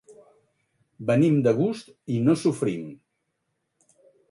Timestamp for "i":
2.15-2.19